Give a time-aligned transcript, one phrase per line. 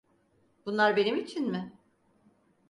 [0.65, 1.73] Bunlar benim için mi?